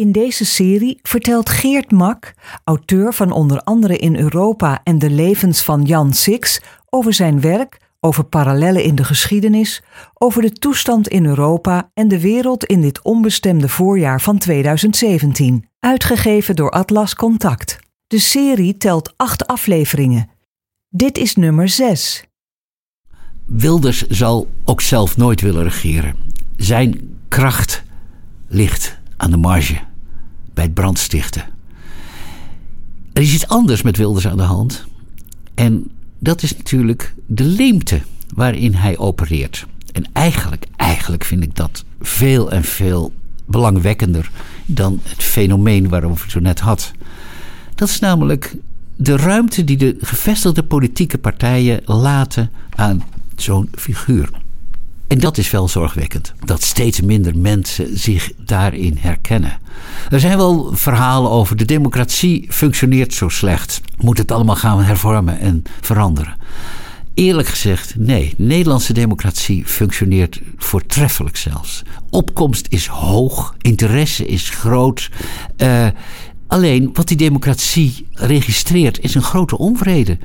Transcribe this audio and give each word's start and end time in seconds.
In 0.00 0.12
deze 0.12 0.44
serie 0.44 0.98
vertelt 1.02 1.48
Geert 1.48 1.90
Mak, 1.90 2.34
auteur 2.64 3.14
van 3.14 3.30
onder 3.30 3.60
andere 3.60 3.96
In 3.96 4.16
Europa 4.16 4.80
en 4.84 4.98
de 4.98 5.10
levens 5.10 5.62
van 5.62 5.82
Jan 5.82 6.12
Six, 6.12 6.60
over 6.88 7.12
zijn 7.12 7.40
werk, 7.40 7.80
over 8.00 8.24
parallellen 8.24 8.82
in 8.84 8.94
de 8.94 9.04
geschiedenis, 9.04 9.82
over 10.14 10.42
de 10.42 10.52
toestand 10.52 11.08
in 11.08 11.26
Europa 11.26 11.90
en 11.94 12.08
de 12.08 12.20
wereld 12.20 12.64
in 12.64 12.80
dit 12.80 13.02
onbestemde 13.02 13.68
voorjaar 13.68 14.20
van 14.20 14.38
2017, 14.38 15.68
uitgegeven 15.78 16.56
door 16.56 16.70
Atlas 16.70 17.14
Contact. 17.14 17.78
De 18.06 18.18
serie 18.18 18.76
telt 18.76 19.14
acht 19.16 19.46
afleveringen. 19.46 20.30
Dit 20.88 21.18
is 21.18 21.36
nummer 21.36 21.68
6. 21.68 22.24
Wilders 23.46 24.06
zal 24.06 24.48
ook 24.64 24.80
zelf 24.80 25.16
nooit 25.16 25.40
willen 25.40 25.62
regeren. 25.62 26.14
Zijn 26.56 27.18
kracht 27.28 27.82
ligt 28.48 28.98
aan 29.16 29.30
de 29.30 29.36
marge, 29.36 29.88
bij 30.60 30.68
het 30.68 30.78
brandstichten. 30.78 31.44
Er 33.12 33.22
is 33.22 33.34
iets 33.34 33.48
anders 33.48 33.82
met 33.82 33.96
Wilders 33.96 34.26
aan 34.26 34.36
de 34.36 34.42
hand. 34.42 34.84
En 35.54 35.90
dat 36.18 36.42
is 36.42 36.56
natuurlijk 36.56 37.14
de 37.26 37.44
leemte 37.44 38.00
waarin 38.34 38.74
hij 38.74 38.98
opereert. 38.98 39.66
En 39.92 40.04
eigenlijk, 40.12 40.66
eigenlijk 40.76 41.24
vind 41.24 41.42
ik 41.42 41.56
dat 41.56 41.84
veel 42.00 42.50
en 42.50 42.64
veel 42.64 43.12
belangwekkender 43.46 44.30
dan 44.66 45.00
het 45.02 45.22
fenomeen 45.22 45.88
waarover 45.88 46.24
ik 46.24 46.30
zo 46.30 46.40
net 46.40 46.60
had. 46.60 46.92
Dat 47.74 47.88
is 47.88 47.98
namelijk 47.98 48.56
de 48.96 49.16
ruimte 49.16 49.64
die 49.64 49.76
de 49.76 49.96
gevestigde 50.00 50.62
politieke 50.62 51.18
partijen 51.18 51.80
laten 51.84 52.50
aan 52.74 53.02
zo'n 53.36 53.68
figuur. 53.74 54.30
En 55.10 55.18
dat 55.18 55.38
is 55.38 55.50
wel 55.50 55.68
zorgwekkend, 55.68 56.32
dat 56.44 56.62
steeds 56.62 57.00
minder 57.00 57.38
mensen 57.38 57.98
zich 57.98 58.32
daarin 58.36 58.96
herkennen. 59.00 59.58
Er 60.10 60.20
zijn 60.20 60.36
wel 60.36 60.70
verhalen 60.74 61.30
over 61.30 61.56
de 61.56 61.64
democratie 61.64 62.46
functioneert 62.48 63.14
zo 63.14 63.28
slecht. 63.28 63.80
Moet 63.98 64.18
het 64.18 64.30
allemaal 64.32 64.56
gaan 64.56 64.82
hervormen 64.82 65.40
en 65.40 65.62
veranderen? 65.80 66.36
Eerlijk 67.14 67.48
gezegd, 67.48 67.94
nee. 67.96 68.34
De 68.36 68.42
Nederlandse 68.42 68.92
democratie 68.92 69.66
functioneert 69.66 70.40
voortreffelijk 70.56 71.36
zelfs. 71.36 71.82
Opkomst 72.10 72.66
is 72.68 72.86
hoog, 72.86 73.54
interesse 73.60 74.26
is 74.26 74.48
groot. 74.50 75.10
Uh, 75.56 75.86
alleen 76.46 76.90
wat 76.92 77.08
die 77.08 77.16
democratie 77.16 78.06
registreert 78.12 79.00
is 79.00 79.14
een 79.14 79.22
grote 79.22 79.58
onvrede. 79.58 80.18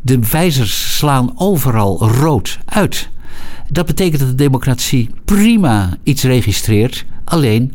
De 0.00 0.18
wijzers 0.30 0.96
slaan 0.96 1.32
overal 1.36 2.08
rood 2.08 2.58
uit. 2.64 3.08
Dat 3.68 3.86
betekent 3.86 4.20
dat 4.20 4.28
de 4.28 4.34
democratie 4.34 5.10
prima 5.24 5.96
iets 6.02 6.22
registreert. 6.22 7.04
Alleen, 7.24 7.74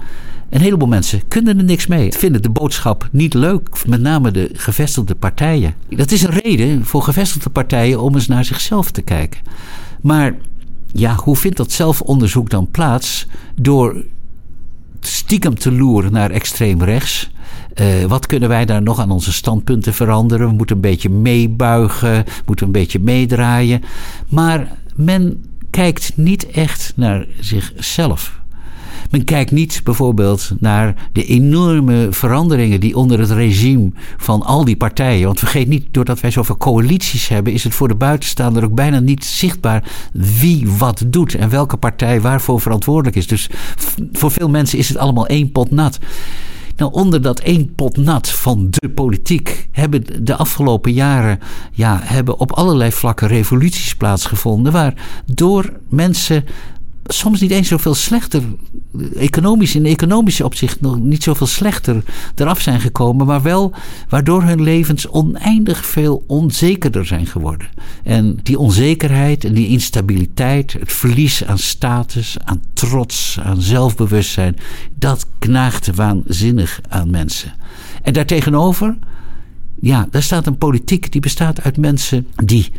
een 0.49 0.61
heleboel 0.61 0.87
mensen 0.87 1.21
kunnen 1.27 1.57
er 1.57 1.63
niks 1.63 1.87
mee. 1.87 2.11
Vinden 2.11 2.41
de 2.41 2.49
boodschap 2.49 3.07
niet 3.11 3.33
leuk. 3.33 3.85
Met 3.87 4.01
name 4.01 4.31
de 4.31 4.49
gevestigde 4.53 5.15
partijen. 5.15 5.73
Dat 5.89 6.11
is 6.11 6.23
een 6.23 6.39
reden 6.39 6.85
voor 6.85 7.01
gevestigde 7.01 7.49
partijen 7.49 8.01
om 8.01 8.15
eens 8.15 8.27
naar 8.27 8.45
zichzelf 8.45 8.91
te 8.91 9.01
kijken. 9.01 9.41
Maar 10.01 10.35
ja, 10.91 11.15
hoe 11.15 11.35
vindt 11.35 11.57
dat 11.57 11.71
zelfonderzoek 11.71 12.49
dan 12.49 12.71
plaats? 12.71 13.27
Door 13.55 14.03
stiekem 14.99 15.59
te 15.59 15.71
loeren 15.71 16.11
naar 16.11 16.31
extreem 16.31 16.83
rechts. 16.83 17.29
Uh, 17.81 18.05
wat 18.05 18.25
kunnen 18.25 18.49
wij 18.49 18.65
daar 18.65 18.81
nog 18.81 18.99
aan 18.99 19.11
onze 19.11 19.33
standpunten 19.33 19.93
veranderen? 19.93 20.47
We 20.47 20.53
moeten 20.53 20.75
een 20.75 20.81
beetje 20.81 21.09
meebuigen, 21.09 22.23
moeten 22.45 22.65
een 22.65 22.71
beetje 22.71 22.99
meedraaien. 22.99 23.81
Maar 24.29 24.71
men 24.95 25.43
kijkt 25.69 26.11
niet 26.15 26.47
echt 26.47 26.93
naar 26.95 27.25
zichzelf. 27.39 28.39
Men 29.09 29.23
kijkt 29.23 29.51
niet 29.51 29.81
bijvoorbeeld 29.83 30.51
naar 30.59 31.09
de 31.13 31.25
enorme 31.25 32.07
veranderingen 32.11 32.79
die 32.79 32.95
onder 32.95 33.19
het 33.19 33.29
regime 33.29 33.91
van 34.17 34.41
al 34.41 34.65
die 34.65 34.75
partijen. 34.75 35.25
Want 35.25 35.39
vergeet 35.39 35.67
niet, 35.67 35.85
doordat 35.91 36.19
wij 36.19 36.31
zoveel 36.31 36.57
coalities 36.57 37.27
hebben, 37.27 37.53
is 37.53 37.63
het 37.63 37.73
voor 37.73 37.87
de 37.87 37.95
buitenstaander 37.95 38.63
ook 38.63 38.73
bijna 38.73 38.99
niet 38.99 39.25
zichtbaar 39.25 39.83
wie 40.13 40.67
wat 40.77 41.03
doet 41.07 41.35
en 41.35 41.49
welke 41.49 41.77
partij 41.77 42.21
waarvoor 42.21 42.61
verantwoordelijk 42.61 43.15
is. 43.15 43.27
Dus 43.27 43.49
voor 44.11 44.31
veel 44.31 44.49
mensen 44.49 44.77
is 44.77 44.89
het 44.89 44.97
allemaal 44.97 45.27
één 45.27 45.51
pot 45.51 45.71
nat. 45.71 45.99
Nou, 46.79 46.91
onder 46.91 47.21
dat 47.21 47.39
één 47.39 47.75
pot 47.75 47.97
nat 47.97 48.29
van 48.29 48.67
de 48.69 48.89
politiek 48.89 49.67
hebben 49.71 50.25
de 50.25 50.35
afgelopen 50.35 50.93
jaren 50.93 51.39
ja, 51.71 51.99
hebben 52.03 52.39
op 52.39 52.51
allerlei 52.51 52.91
vlakken 52.91 53.27
revoluties 53.27 53.95
plaatsgevonden. 53.95 54.71
Waardoor 54.71 55.71
mensen 55.89 56.45
soms 57.13 57.41
niet 57.41 57.51
eens 57.51 57.67
zoveel 57.67 57.93
slechter, 57.93 58.43
economisch 59.15 59.75
in 59.75 59.85
economische 59.85 60.45
opzicht 60.45 60.81
nog 60.81 60.99
niet 60.99 61.23
zoveel 61.23 61.47
slechter 61.47 62.03
eraf 62.35 62.61
zijn 62.61 62.79
gekomen, 62.79 63.25
maar 63.25 63.41
wel 63.41 63.73
waardoor 64.09 64.43
hun 64.43 64.61
levens 64.61 65.07
oneindig 65.07 65.85
veel 65.85 66.23
onzekerder 66.27 67.05
zijn 67.05 67.25
geworden. 67.25 67.67
En 68.03 68.39
die 68.43 68.59
onzekerheid 68.59 69.43
en 69.43 69.53
die 69.53 69.67
instabiliteit, 69.67 70.73
het 70.73 70.91
verlies 70.93 71.45
aan 71.45 71.57
status, 71.57 72.37
aan 72.43 72.61
trots, 72.73 73.39
aan 73.43 73.61
zelfbewustzijn, 73.61 74.55
dat 74.95 75.25
knaagt 75.39 75.95
waanzinnig 75.95 76.79
aan 76.89 77.09
mensen. 77.09 77.53
En 78.03 78.13
daartegenover, 78.13 78.97
ja, 79.81 80.07
daar 80.11 80.23
staat 80.23 80.47
een 80.47 80.57
politiek 80.57 81.11
die 81.11 81.21
bestaat 81.21 81.61
uit 81.61 81.77
mensen 81.77 82.27
die 82.35 82.71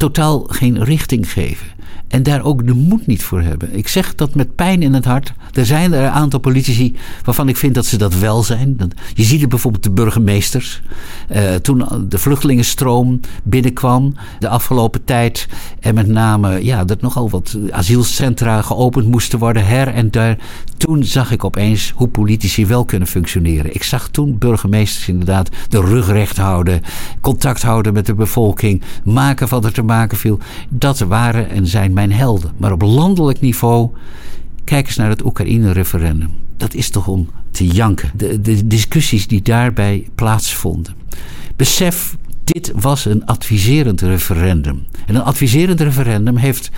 totaal 0.00 0.44
geen 0.48 0.84
richting 0.84 1.32
geven. 1.32 1.66
En 2.10 2.22
daar 2.22 2.44
ook 2.44 2.66
de 2.66 2.72
moed 2.72 3.06
niet 3.06 3.22
voor 3.22 3.40
hebben. 3.40 3.76
Ik 3.76 3.88
zeg 3.88 4.14
dat 4.14 4.34
met 4.34 4.54
pijn 4.54 4.82
in 4.82 4.94
het 4.94 5.04
hart. 5.04 5.32
Er 5.52 5.66
zijn 5.66 5.92
er 5.92 6.02
een 6.02 6.10
aantal 6.10 6.40
politici 6.40 6.96
waarvan 7.24 7.48
ik 7.48 7.56
vind 7.56 7.74
dat 7.74 7.86
ze 7.86 7.98
dat 7.98 8.14
wel 8.14 8.42
zijn. 8.42 8.76
Je 9.14 9.22
ziet 9.22 9.40
het 9.40 9.48
bijvoorbeeld 9.48 9.82
de 9.82 9.90
burgemeesters. 9.90 10.82
Uh, 11.32 11.54
toen 11.54 12.06
de 12.08 12.18
vluchtelingenstroom 12.18 13.20
binnenkwam 13.42 14.14
de 14.38 14.48
afgelopen 14.48 15.04
tijd. 15.04 15.48
En 15.80 15.94
met 15.94 16.06
name 16.06 16.64
ja, 16.64 16.84
dat 16.84 17.00
nogal 17.00 17.30
wat 17.30 17.58
asielcentra 17.70 18.62
geopend 18.62 19.06
moesten 19.06 19.38
worden 19.38 19.66
her 19.66 19.88
en 19.88 20.10
daar. 20.10 20.38
Toen 20.76 21.04
zag 21.04 21.30
ik 21.30 21.44
opeens 21.44 21.92
hoe 21.96 22.08
politici 22.08 22.66
wel 22.66 22.84
kunnen 22.84 23.08
functioneren. 23.08 23.74
Ik 23.74 23.82
zag 23.82 24.08
toen 24.08 24.38
burgemeesters 24.38 25.08
inderdaad 25.08 25.48
de 25.68 25.80
rug 25.80 26.06
recht 26.06 26.36
houden. 26.36 26.80
Contact 27.20 27.62
houden 27.62 27.92
met 27.92 28.06
de 28.06 28.14
bevolking. 28.14 28.82
Maken 29.04 29.48
wat 29.48 29.64
er 29.64 29.72
te 29.72 29.82
maken 29.90 30.18
viel. 30.18 30.38
Dat 30.68 30.98
waren 30.98 31.50
en 31.50 31.66
zijn 31.66 31.92
mijn 31.92 32.12
helden. 32.12 32.50
Maar 32.56 32.72
op 32.72 32.82
landelijk 32.82 33.40
niveau, 33.40 33.90
kijk 34.64 34.86
eens 34.86 34.96
naar 34.96 35.08
het 35.08 35.24
Oekraïne-referendum. 35.24 36.30
Dat 36.56 36.74
is 36.74 36.90
toch 36.90 37.06
om 37.06 37.28
te 37.50 37.66
janken. 37.66 38.10
De, 38.16 38.40
de 38.40 38.66
discussies 38.66 39.26
die 39.26 39.42
daarbij 39.42 40.08
plaatsvonden. 40.14 40.94
Besef, 41.56 42.16
dit 42.44 42.72
was 42.74 43.04
een 43.04 43.26
adviserend 43.26 44.00
referendum. 44.00 44.86
En 45.06 45.14
een 45.14 45.22
adviserend 45.22 45.80
referendum 45.80 46.36
heeft 46.36 46.70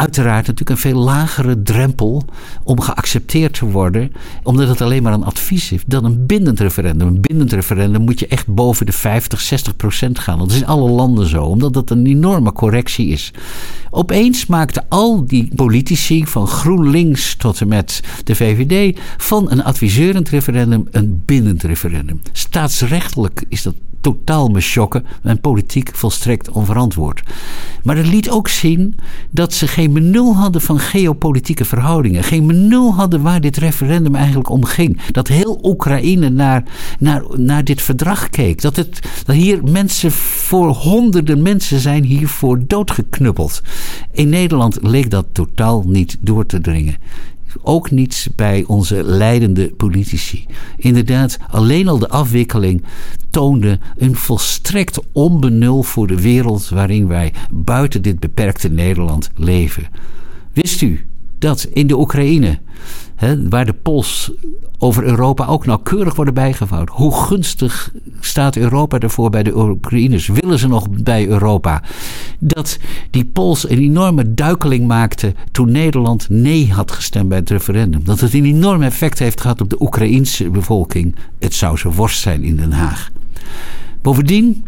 uiteraard 0.00 0.46
natuurlijk 0.46 0.70
een 0.70 0.90
veel 0.90 0.98
lagere 0.98 1.62
drempel 1.62 2.24
om 2.64 2.80
geaccepteerd 2.80 3.54
te 3.54 3.64
worden, 3.64 4.12
omdat 4.42 4.68
het 4.68 4.80
alleen 4.80 5.02
maar 5.02 5.12
een 5.12 5.24
advies 5.24 5.72
is, 5.72 5.82
dan 5.86 6.04
een 6.04 6.26
bindend 6.26 6.60
referendum. 6.60 7.08
Een 7.08 7.20
bindend 7.20 7.52
referendum 7.52 8.02
moet 8.02 8.20
je 8.20 8.26
echt 8.26 8.46
boven 8.46 8.86
de 8.86 8.92
50, 8.92 9.40
60 9.40 9.76
procent 9.76 10.18
gaan. 10.18 10.38
Dat 10.38 10.50
is 10.50 10.56
in 10.56 10.66
alle 10.66 10.90
landen 10.90 11.26
zo, 11.26 11.44
omdat 11.44 11.72
dat 11.72 11.90
een 11.90 12.06
enorme 12.06 12.52
correctie 12.52 13.08
is. 13.08 13.32
Opeens 13.90 14.46
maakten 14.46 14.84
al 14.88 15.26
die 15.26 15.50
politici, 15.54 16.26
van 16.26 16.46
GroenLinks 16.46 17.34
tot 17.34 17.60
en 17.60 17.68
met 17.68 18.00
de 18.24 18.34
VVD, 18.34 18.98
van 19.16 19.50
een 19.50 19.64
adviserend 19.64 20.28
referendum 20.28 20.86
een 20.90 21.22
bindend 21.26 21.62
referendum. 21.62 22.20
Staatsrechtelijk 22.32 23.44
is 23.48 23.62
dat 23.62 23.74
totaal 24.00 24.48
me 24.48 24.60
schokken 24.60 25.04
en 25.22 25.40
politiek 25.40 25.90
volstrekt 25.94 26.50
onverantwoord. 26.50 27.22
Maar 27.82 27.96
het 27.96 28.06
liet 28.06 28.30
ook 28.30 28.48
zien 28.48 28.96
dat 29.30 29.52
ze 29.52 29.66
geen 29.68 29.92
benul 29.92 30.36
hadden 30.36 30.60
van 30.60 30.78
geopolitieke 30.78 31.64
verhoudingen. 31.64 32.24
Geen 32.24 32.46
benul 32.46 32.94
hadden 32.94 33.22
waar 33.22 33.40
dit 33.40 33.56
referendum 33.56 34.14
eigenlijk 34.14 34.48
om 34.48 34.64
ging. 34.64 35.00
Dat 35.10 35.28
heel 35.28 35.60
Oekraïne 35.62 36.28
naar, 36.28 36.62
naar, 36.98 37.22
naar 37.36 37.64
dit 37.64 37.82
verdrag 37.82 38.28
keek. 38.28 38.60
Dat, 38.60 38.76
het, 38.76 39.00
dat 39.24 39.36
hier 39.36 39.64
mensen 39.64 40.12
voor 40.12 40.68
honderden 40.68 41.42
mensen 41.42 41.80
zijn 41.80 42.04
hiervoor 42.04 42.66
doodgeknuppeld. 42.66 43.62
In 44.12 44.28
Nederland 44.28 44.78
leek 44.82 45.10
dat 45.10 45.26
totaal 45.32 45.82
niet 45.86 46.16
door 46.20 46.46
te 46.46 46.60
dringen. 46.60 46.96
Ook 47.62 47.90
niet 47.90 48.28
bij 48.36 48.64
onze 48.66 49.04
leidende 49.04 49.72
politici. 49.76 50.46
Inderdaad, 50.76 51.38
alleen 51.50 51.88
al 51.88 51.98
de 51.98 52.08
afwikkeling 52.08 52.84
toonde 53.30 53.78
een 53.96 54.16
volstrekt 54.16 54.98
onbenul 55.12 55.82
voor 55.82 56.06
de 56.06 56.20
wereld 56.20 56.68
waarin 56.68 57.06
wij 57.06 57.32
buiten 57.50 58.02
dit 58.02 58.20
beperkte 58.20 58.68
Nederland 58.68 59.30
leven. 59.34 59.86
Wist 60.52 60.80
u 60.80 61.09
dat 61.40 61.68
in 61.72 61.86
de 61.86 61.98
Oekraïne, 61.98 62.58
hè, 63.14 63.48
waar 63.48 63.64
de 63.64 63.72
pols 63.72 64.32
over 64.78 65.04
Europa 65.04 65.46
ook 65.46 65.66
nauwkeurig 65.66 66.14
worden 66.14 66.34
bijgevouwd. 66.34 66.88
Hoe 66.88 67.14
gunstig 67.14 67.92
staat 68.20 68.56
Europa 68.56 68.98
ervoor 68.98 69.30
bij 69.30 69.42
de 69.42 69.56
Oekraïners? 69.56 70.28
Willen 70.28 70.58
ze 70.58 70.68
nog 70.68 70.90
bij 70.90 71.28
Europa? 71.28 71.82
Dat 72.38 72.78
die 73.10 73.24
Pols 73.24 73.68
een 73.68 73.78
enorme 73.78 74.34
duikeling 74.34 74.86
maakte 74.86 75.34
toen 75.52 75.70
Nederland 75.70 76.28
nee 76.28 76.72
had 76.72 76.92
gestemd 76.92 77.28
bij 77.28 77.38
het 77.38 77.50
referendum. 77.50 78.04
Dat 78.04 78.20
het 78.20 78.34
een 78.34 78.44
enorm 78.44 78.82
effect 78.82 79.18
heeft 79.18 79.40
gehad 79.40 79.60
op 79.60 79.70
de 79.70 79.82
Oekraïense 79.82 80.50
bevolking. 80.50 81.14
Het 81.38 81.54
zou 81.54 81.76
ze 81.76 81.90
worst 81.92 82.20
zijn 82.20 82.42
in 82.42 82.56
Den 82.56 82.72
Haag. 82.72 83.10
Bovendien 84.02 84.64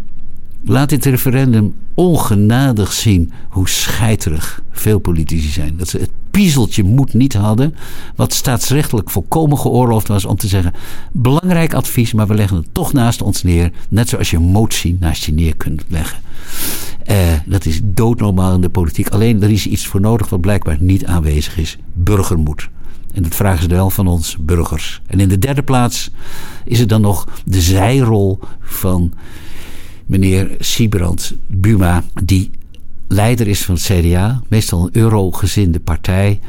laat 0.65 0.89
dit 0.89 1.05
referendum 1.05 1.75
ongenadig 1.95 2.93
zien 2.93 3.33
hoe 3.49 3.69
scheiterig 3.69 4.63
veel 4.71 4.99
politici 4.99 5.49
zijn. 5.49 5.77
Dat 5.77 5.89
ze 5.89 5.99
het 5.99 6.11
piezeltje 6.31 6.83
moed 6.83 7.15
niet 7.15 7.35
hadden, 7.35 7.75
wat 8.17 8.33
staatsrechtelijk 8.33 9.11
volkomen 9.11 9.59
geoorloofd 9.59 10.09
was 10.09 10.25
om 10.25 10.37
te 10.37 10.49
zeggen: 10.49 10.73
belangrijk 11.13 11.75
advies, 11.75 12.13
maar 12.13 12.27
we 12.27 12.35
leggen 12.35 12.57
het 12.57 12.67
toch 12.73 12.93
naast 12.93 13.23
ons 13.23 13.43
neer, 13.43 13.73
net 13.89 14.09
zoals 14.09 14.31
je 14.31 14.37
een 14.37 14.43
motie 14.43 14.97
naast 15.01 15.25
je 15.25 15.33
neer 15.33 15.57
kunt 15.57 15.85
leggen. 15.89 16.19
Uh, 17.11 17.17
dat 17.47 17.67
is 17.67 17.81
doodnormaal 17.85 18.55
in 18.55 18.61
de 18.61 18.69
politiek. 18.69 19.09
Alleen 19.09 19.43
er 19.43 19.51
is 19.51 19.67
iets 19.67 19.87
voor 19.87 20.01
nodig 20.01 20.29
wat 20.29 20.41
blijkbaar 20.41 20.77
niet 20.81 21.07
aanwezig 21.07 21.59
is: 21.59 21.79
burgermoed. 21.93 22.69
En 23.13 23.23
dat 23.23 23.35
vragen 23.35 23.63
ze 23.63 23.69
wel 23.69 23.91
van 23.91 24.07
ons 24.07 24.37
burgers. 24.41 25.03
En 25.07 25.21
in 25.21 25.29
de 25.29 25.39
derde 25.39 25.63
plaats 25.63 26.11
is 26.65 26.79
het 26.79 26.89
dan 26.89 27.01
nog 27.01 27.29
de 27.45 27.61
zijrol 27.61 28.39
van 28.61 29.13
meneer 30.07 30.57
Siebrand 30.59 31.35
Buma, 31.47 32.05
die 32.23 32.51
leider 33.09 33.49
is 33.49 33.65
van 33.65 33.75
het 33.75 33.85
CDA, 33.85 34.43
meestal 34.49 34.83
een 34.83 34.91
eurogezinde 34.93 35.81
partij. 35.81 36.41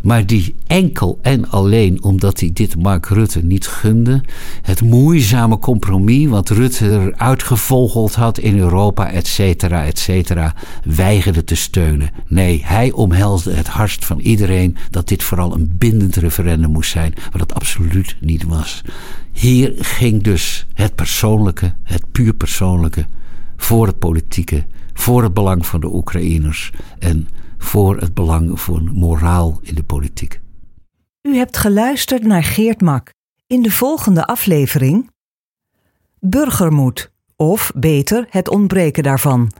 Maar 0.00 0.26
die 0.26 0.54
enkel 0.66 1.18
en 1.22 1.50
alleen 1.50 2.02
omdat 2.02 2.40
hij 2.40 2.50
dit 2.52 2.76
Mark 2.76 3.06
Rutte 3.06 3.44
niet 3.44 3.66
gunde, 3.66 4.20
het 4.62 4.82
moeizame 4.82 5.58
compromis 5.58 6.26
wat 6.26 6.48
Rutte 6.48 6.90
eruit 6.90 7.42
gevogeld 7.42 8.14
had 8.14 8.38
in 8.38 8.58
Europa, 8.58 9.10
et 9.10 9.26
cetera, 9.26 9.84
et 9.84 9.98
cetera, 9.98 10.54
weigerde 10.84 11.44
te 11.44 11.54
steunen. 11.54 12.10
Nee, 12.26 12.62
hij 12.64 12.92
omhelsde 12.92 13.52
het 13.52 13.68
hardst 13.68 14.04
van 14.04 14.18
iedereen 14.18 14.76
dat 14.90 15.08
dit 15.08 15.22
vooral 15.22 15.54
een 15.54 15.74
bindend 15.78 16.16
referendum 16.16 16.70
moest 16.70 16.90
zijn, 16.90 17.14
wat 17.30 17.40
het 17.40 17.54
absoluut 17.54 18.16
niet 18.20 18.44
was. 18.44 18.82
Hier 19.32 19.72
ging 19.78 20.22
dus 20.22 20.66
het 20.74 20.94
persoonlijke, 20.94 21.74
het 21.82 22.02
puur 22.12 22.34
persoonlijke, 22.34 23.06
voor 23.56 23.86
het 23.86 23.98
politieke, 23.98 24.64
voor 24.94 25.22
het 25.22 25.34
belang 25.34 25.66
van 25.66 25.80
de 25.80 25.94
Oekraïners 25.94 26.72
en 26.98 27.28
voor 27.58 27.96
het 27.96 28.14
belang 28.14 28.60
van 28.60 28.90
moraal 28.92 29.58
in 29.62 29.74
de 29.74 29.84
politiek. 29.84 30.40
U 31.22 31.36
hebt 31.36 31.56
geluisterd 31.56 32.22
naar 32.22 32.44
Geert 32.44 32.80
Mak. 32.80 33.10
In 33.46 33.62
de 33.62 33.70
volgende 33.70 34.26
aflevering. 34.26 35.10
Burgermoed, 36.20 37.12
of 37.36 37.72
beter 37.74 38.26
het 38.30 38.48
ontbreken 38.48 39.02
daarvan. 39.02 39.50